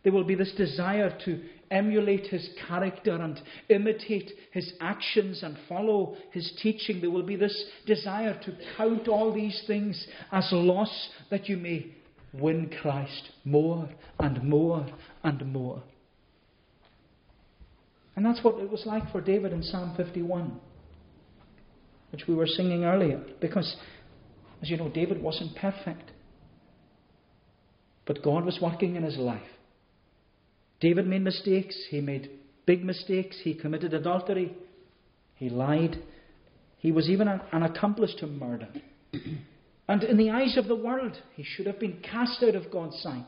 [0.02, 6.16] There will be this desire to emulate his character and imitate his actions and follow
[6.32, 7.00] his teaching.
[7.00, 11.94] There will be this desire to count all these things as loss that you may
[12.32, 14.86] win Christ more and more
[15.22, 15.82] and more.
[18.14, 20.58] And that's what it was like for David in Psalm 51,
[22.10, 23.22] which we were singing earlier.
[23.40, 23.76] Because,
[24.60, 26.10] as you know, David wasn't perfect.
[28.04, 29.40] But God was working in his life.
[30.80, 31.76] David made mistakes.
[31.90, 32.30] He made
[32.66, 33.36] big mistakes.
[33.42, 34.54] He committed adultery.
[35.36, 36.02] He lied.
[36.78, 38.68] He was even an accomplice to murder.
[39.88, 43.00] And in the eyes of the world, he should have been cast out of God's
[43.02, 43.26] sight.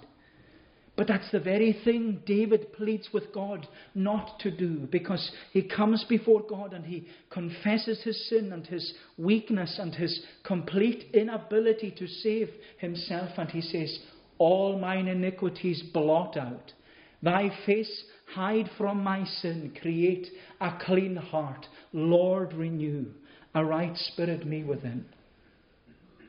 [0.96, 6.04] But that's the very thing David pleads with God not to do because he comes
[6.08, 12.06] before God and he confesses his sin and his weakness and his complete inability to
[12.06, 13.30] save himself.
[13.36, 13.98] And he says,
[14.38, 16.72] All mine iniquities blot out
[17.24, 19.74] Thy face hide from my sin.
[19.80, 20.28] Create
[20.60, 21.66] a clean heart.
[21.94, 23.06] Lord, renew
[23.54, 25.06] a right spirit me within.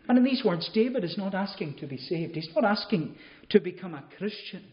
[0.07, 2.35] And in these words, David is not asking to be saved.
[2.35, 3.15] He's not asking
[3.49, 4.63] to become a Christian.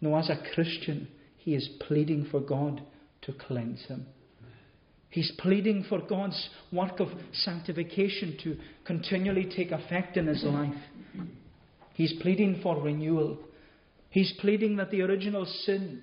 [0.00, 2.82] No, as a Christian, he is pleading for God
[3.22, 4.06] to cleanse him.
[5.10, 10.74] He's pleading for God's work of sanctification to continually take effect in his life.
[11.94, 13.38] He's pleading for renewal.
[14.10, 16.02] He's pleading that the original sin,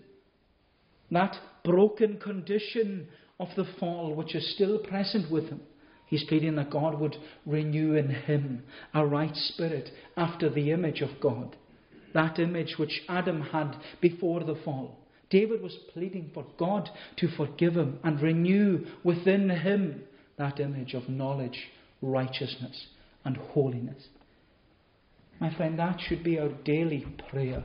[1.10, 3.08] that broken condition
[3.40, 5.62] of the fall, which is still present with him,
[6.08, 7.16] he's pleading that God would
[7.46, 11.56] renew in him a right spirit after the image of God,
[12.14, 14.98] that image which Adam had before the fall.
[15.30, 20.04] David was pleading for God to forgive him and renew within him
[20.38, 21.68] that image of knowledge,
[22.02, 22.88] righteousness,
[23.26, 24.08] and holiness.
[25.40, 27.64] My friend, that should be our daily prayer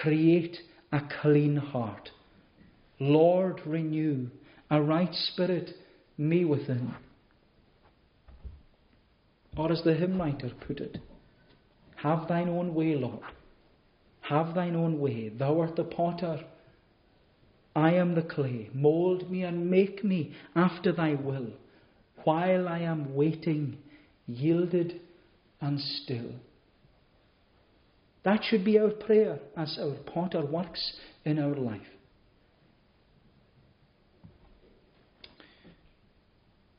[0.00, 0.58] Create
[0.92, 2.10] a clean heart.
[2.98, 4.28] Lord, renew
[4.70, 5.70] a right spirit
[6.16, 6.94] me within.
[9.56, 10.98] Or as the hymn writer put it,
[11.96, 13.20] have thine own way, Lord.
[14.22, 15.28] Have thine own way.
[15.28, 16.44] Thou art the potter.
[17.76, 18.70] I am the clay.
[18.72, 21.48] Mould me and make me after thy will,
[22.24, 23.78] while I am waiting,
[24.26, 25.00] yielded
[25.60, 26.32] and still.
[28.24, 31.82] That should be our prayer as our potter works in our life.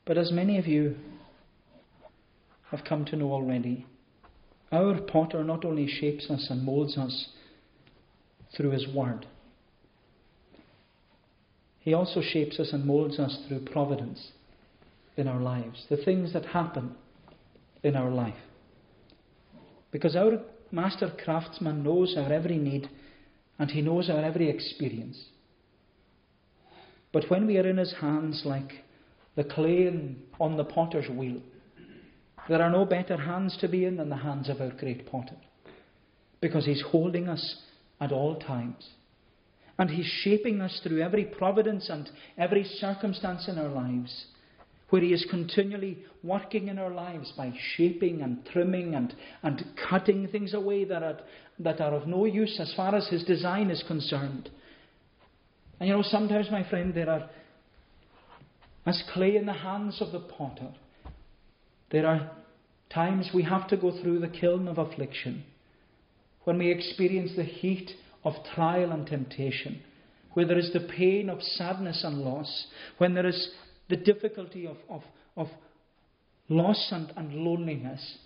[0.06, 0.94] But as many of you
[2.70, 3.86] have come to know already,
[4.72, 7.28] our potter not only shapes us and molds us
[8.56, 9.26] through his word,
[11.80, 14.32] he also shapes us and molds us through providence
[15.16, 16.94] in our lives, the things that happen
[17.82, 18.34] in our life.
[19.90, 20.40] Because our
[20.72, 22.88] master craftsman knows our every need
[23.58, 25.26] and he knows our every experience.
[27.12, 28.72] But when we are in his hands like
[29.36, 31.40] the clay on the potter's wheel,
[32.48, 35.36] there are no better hands to be in than the hands of our great potter.
[36.40, 37.62] Because he's holding us
[38.00, 38.88] at all times.
[39.78, 44.26] And he's shaping us through every providence and every circumstance in our lives
[44.90, 50.28] where He is continually working in our lives by shaping and trimming and, and cutting
[50.28, 51.18] things away that are,
[51.58, 54.48] that are of no use as far as His design is concerned.
[55.80, 57.28] And you know, sometimes, my friend, there are,
[58.86, 60.72] as clay in the hands of the potter,
[61.90, 62.30] there are
[62.88, 65.44] times we have to go through the kiln of affliction,
[66.44, 67.90] when we experience the heat
[68.24, 69.82] of trial and temptation,
[70.34, 72.68] where there is the pain of sadness and loss,
[72.98, 73.50] when there is
[73.88, 75.02] the difficulty of, of,
[75.36, 75.48] of
[76.48, 78.18] loss and, and loneliness.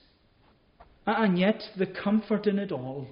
[1.06, 3.06] And yet, the comfort in it all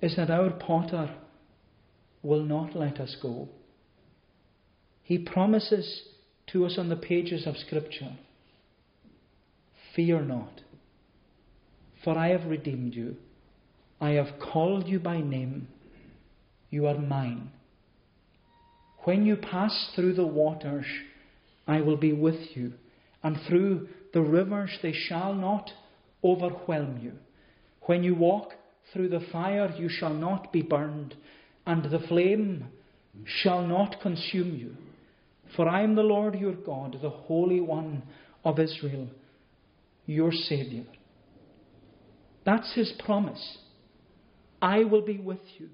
[0.00, 1.14] is that our potter
[2.22, 3.48] will not let us go.
[5.08, 6.02] He promises
[6.48, 8.14] to us on the pages of Scripture
[9.96, 10.60] Fear not,
[12.04, 13.16] for I have redeemed you.
[14.02, 15.68] I have called you by name.
[16.68, 17.52] You are mine.
[19.04, 20.84] When you pass through the waters,
[21.66, 22.74] I will be with you,
[23.22, 25.70] and through the rivers they shall not
[26.22, 27.12] overwhelm you.
[27.86, 28.52] When you walk
[28.92, 31.14] through the fire, you shall not be burned,
[31.64, 32.66] and the flame
[33.24, 34.76] shall not consume you.
[35.56, 38.02] For I am the Lord your God, the Holy One
[38.44, 39.08] of Israel,
[40.06, 40.84] your Saviour.
[42.44, 43.58] That's his promise.
[44.60, 45.68] I will be with you.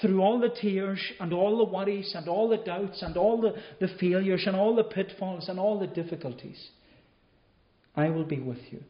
[0.00, 3.54] Through all the tears and all the worries and all the doubts and all the,
[3.80, 6.70] the failures and all the pitfalls and all the difficulties,
[7.96, 8.82] I will be with you.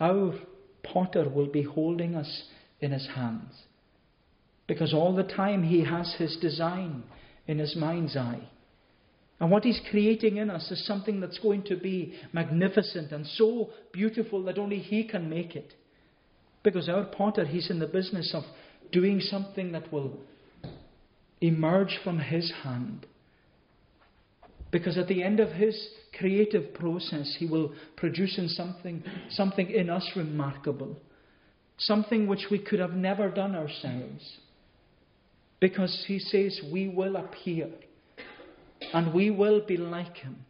[0.00, 0.34] Our
[0.82, 2.44] potter will be holding us
[2.80, 3.52] in his hands.
[4.66, 7.02] Because all the time he has his design
[7.46, 8.48] in his mind's eye.
[9.40, 13.70] And what he's creating in us is something that's going to be magnificent and so
[13.92, 15.74] beautiful that only he can make it.
[16.62, 18.44] Because our potter, he's in the business of
[18.92, 20.18] doing something that will
[21.40, 23.06] emerge from his hand.
[24.70, 25.88] Because at the end of his
[26.18, 30.96] creative process, he will produce in something, something in us remarkable.
[31.76, 34.38] Something which we could have never done ourselves.
[35.60, 37.70] Because he says we will appear
[38.92, 40.44] and we will be like him.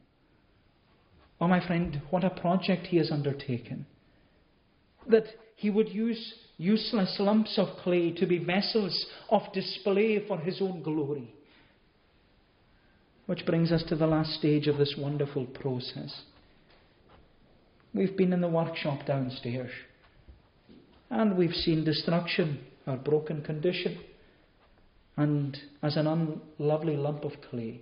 [1.40, 3.86] Oh, my friend, what a project he has undertaken.
[5.08, 5.24] That
[5.56, 10.82] he would use useless lumps of clay to be vessels of display for his own
[10.82, 11.34] glory.
[13.26, 16.22] Which brings us to the last stage of this wonderful process.
[17.94, 19.70] We've been in the workshop downstairs
[21.10, 23.98] and we've seen destruction, our broken condition,
[25.16, 27.80] and as an unlovely lump of clay.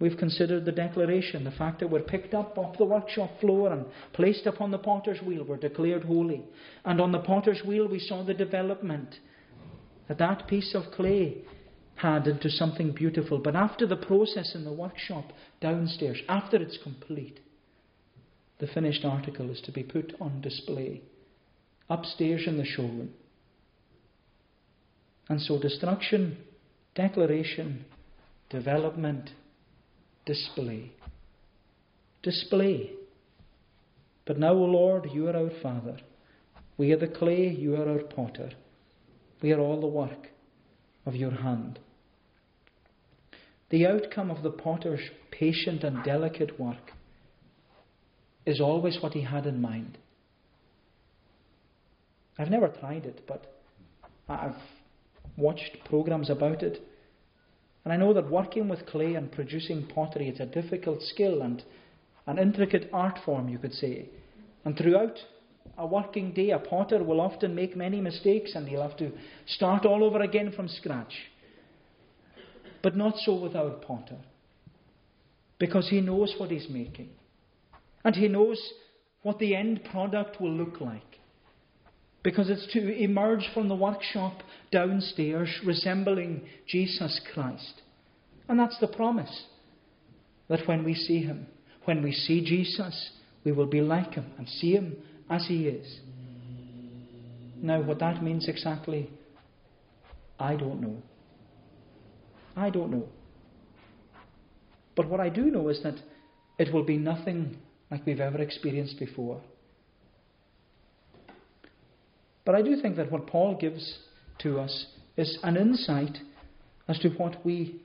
[0.00, 3.84] We've considered the declaration, the fact that we're picked up off the workshop floor and
[4.12, 5.44] placed upon the potter's wheel.
[5.44, 6.44] We're declared holy.
[6.84, 9.16] And on the potter's wheel, we saw the development
[10.06, 11.38] that that piece of clay
[11.96, 13.38] had into something beautiful.
[13.38, 17.40] But after the process in the workshop downstairs, after it's complete,
[18.60, 21.02] the finished article is to be put on display
[21.90, 23.10] upstairs in the showroom.
[25.28, 26.38] And so, destruction,
[26.94, 27.84] declaration,
[28.50, 29.30] development,
[30.24, 30.92] display.
[32.22, 32.92] Display.
[34.26, 35.98] But now, O Lord, you are our Father.
[36.76, 38.50] We are the clay, you are our potter.
[39.42, 40.28] We are all the work
[41.06, 41.78] of your hand.
[43.70, 45.00] The outcome of the potter's
[45.30, 46.92] patient and delicate work
[48.46, 49.98] is always what he had in mind.
[52.38, 53.60] I've never tried it, but
[54.28, 54.54] I've
[55.38, 56.82] watched programs about it.
[57.84, 61.62] And I know that working with clay and producing pottery is a difficult skill and
[62.26, 64.10] an intricate art form, you could say.
[64.64, 65.18] And throughout
[65.78, 69.12] a working day, a potter will often make many mistakes and he'll have to
[69.46, 71.14] start all over again from scratch.
[72.82, 74.18] But not so with our potter.
[75.58, 77.10] Because he knows what he's making.
[78.04, 78.60] And he knows
[79.22, 81.07] what the end product will look like.
[82.22, 84.42] Because it's to emerge from the workshop
[84.72, 87.82] downstairs resembling Jesus Christ.
[88.48, 89.44] And that's the promise.
[90.48, 91.46] That when we see him,
[91.84, 93.10] when we see Jesus,
[93.44, 94.96] we will be like him and see him
[95.30, 96.00] as he is.
[97.60, 99.10] Now, what that means exactly,
[100.38, 101.02] I don't know.
[102.56, 103.08] I don't know.
[104.96, 105.94] But what I do know is that
[106.58, 107.58] it will be nothing
[107.90, 109.40] like we've ever experienced before.
[112.48, 113.98] But I do think that what Paul gives
[114.38, 114.86] to us
[115.18, 116.16] is an insight
[116.88, 117.82] as to what we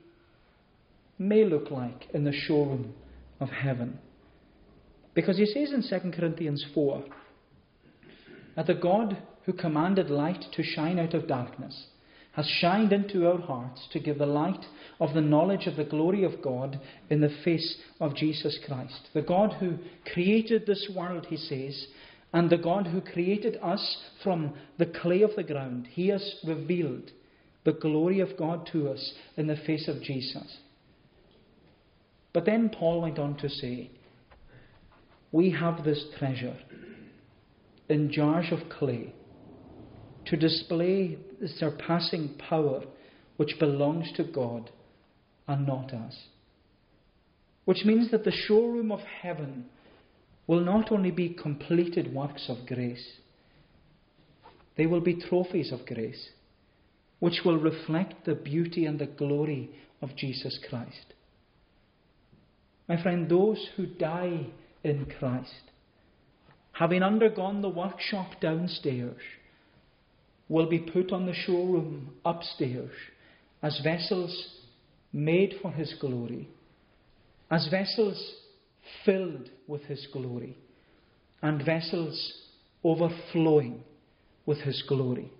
[1.18, 2.94] may look like in the showroom
[3.40, 3.98] of heaven.
[5.12, 7.04] Because he says in 2 Corinthians 4
[8.56, 11.88] that the God who commanded light to shine out of darkness
[12.32, 14.64] has shined into our hearts to give the light
[14.98, 19.10] of the knowledge of the glory of God in the face of Jesus Christ.
[19.12, 19.74] The God who
[20.10, 21.86] created this world, he says,
[22.34, 27.12] and the God who created us from the clay of the ground, He has revealed
[27.64, 30.58] the glory of God to us in the face of Jesus.
[32.32, 33.92] But then Paul went on to say,
[35.30, 36.56] We have this treasure
[37.88, 39.14] in jars of clay
[40.26, 42.82] to display the surpassing power
[43.36, 44.70] which belongs to God
[45.46, 46.16] and not us.
[47.64, 49.66] Which means that the showroom of heaven
[50.46, 53.18] will not only be completed works of grace,
[54.76, 56.30] they will be trophies of grace,
[57.20, 59.70] which will reflect the beauty and the glory
[60.02, 61.14] of Jesus Christ.
[62.88, 64.46] My friend, those who die
[64.82, 65.70] in Christ,
[66.72, 69.20] having undergone the workshop downstairs,
[70.48, 72.92] will be put on the showroom upstairs
[73.62, 74.48] as vessels
[75.12, 76.48] made for His glory,
[77.50, 78.34] as vessels
[79.04, 80.58] filled with His glory
[81.42, 82.42] and vessels
[82.82, 83.82] overflowing
[84.46, 85.32] with His glory.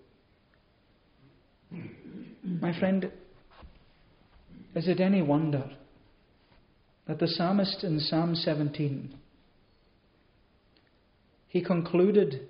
[2.42, 3.10] My friend,
[4.74, 5.70] is it any wonder
[7.06, 9.14] that the psalmist in Psalm 17
[11.54, 12.48] he concluded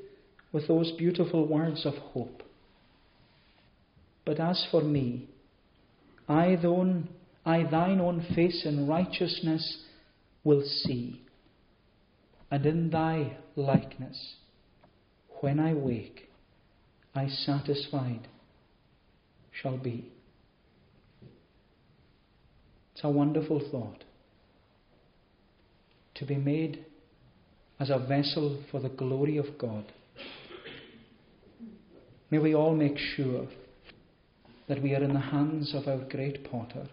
[0.50, 2.42] with those beautiful words of hope.
[4.24, 5.28] But as for me,
[6.26, 9.82] I, thine own face in righteousness
[10.44, 11.22] will see,
[12.50, 14.36] and in thy likeness,
[15.40, 16.28] when I wake,
[17.14, 18.28] I satisfied
[19.50, 20.10] shall be.
[22.92, 24.04] It's a wonderful thought
[26.14, 26.84] to be made
[27.80, 29.84] as a vessel for the glory of God.
[32.30, 33.48] May we all make sure
[34.68, 36.88] that we are in the hands of our great potter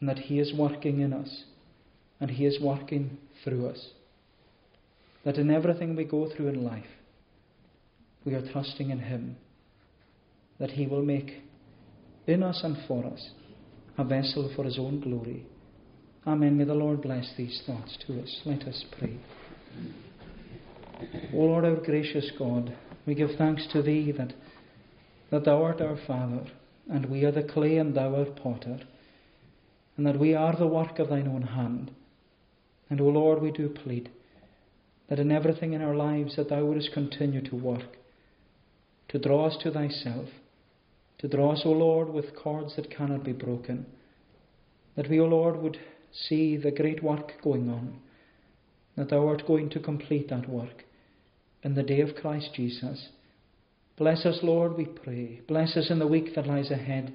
[0.00, 1.44] and that he is working in us
[2.20, 3.88] and he is working through us.
[5.24, 6.84] That in everything we go through in life,
[8.24, 9.36] we are trusting in him,
[10.58, 11.42] that he will make
[12.26, 13.30] in us and for us
[13.98, 15.46] a vessel for his own glory
[16.26, 16.58] Amen.
[16.58, 18.40] May the Lord bless these thoughts to us.
[18.44, 19.16] Let us pray.
[21.32, 24.32] O Lord, our gracious God, we give thanks to Thee that,
[25.30, 26.44] that Thou art our Father,
[26.90, 28.80] and we are the clay and Thou art potter,
[29.96, 31.92] and that we are the work of Thine own hand.
[32.88, 34.10] And, O Lord, we do plead
[35.08, 37.96] that in everything in our lives that Thou wouldest continue to work,
[39.08, 40.28] to draw us to Thyself,
[41.18, 43.86] to draw us, O Lord, with cords that cannot be broken,
[44.96, 45.78] that we, O Lord, would
[46.12, 47.98] see the great work going on,
[48.96, 50.84] that thou art going to complete that work
[51.62, 53.08] in the day of Christ Jesus.
[53.96, 55.40] Bless us, Lord, we pray.
[55.48, 57.12] Bless us in the week that lies ahead,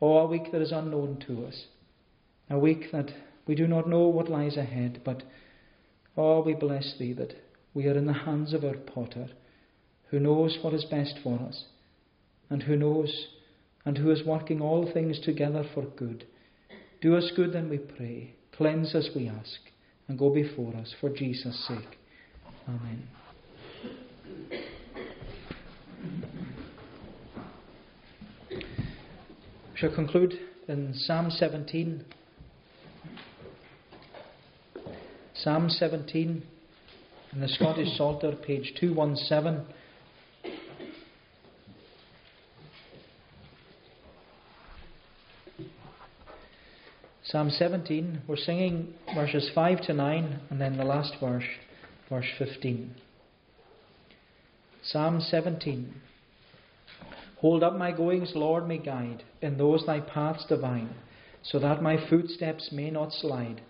[0.00, 1.66] or a week that is unknown to us,
[2.48, 3.10] a week that
[3.50, 5.24] we do not know what lies ahead, but,
[6.16, 7.34] oh, we bless Thee that
[7.74, 9.28] we are in the hands of our potter,
[10.10, 11.64] who knows what is best for us,
[12.48, 13.26] and who knows
[13.84, 16.24] and who is working all things together for good
[17.00, 18.34] do us good, then we pray.
[18.52, 19.58] Cleanse us, we ask,
[20.06, 21.98] and go before us for Jesus' sake.
[22.68, 23.08] Amen.
[28.50, 30.34] We shall conclude
[30.68, 32.04] in Psalm 17.
[35.42, 36.42] Psalm 17
[37.32, 39.64] in the Scottish Psalter, page 217.
[47.24, 51.44] Psalm 17, we're singing verses 5 to 9 and then the last verse,
[52.10, 52.94] verse 15.
[54.82, 55.94] Psalm 17.
[57.38, 60.90] Hold up my goings, Lord, me guide, in those thy paths divine,
[61.42, 63.62] so that my footsteps may not slide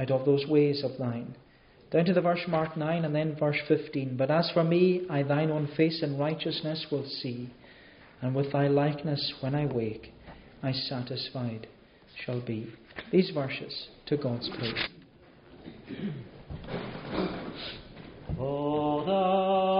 [0.00, 1.36] out of those ways of thine.
[1.90, 4.16] Down to the verse mark 9 and then verse 15.
[4.16, 7.52] But as for me, I thine own face in righteousness will see,
[8.22, 10.12] and with thy likeness when I wake,
[10.62, 11.66] I satisfied
[12.24, 12.72] shall be.
[13.10, 14.88] These verses to God's praise.
[18.36, 19.79] Hold oh,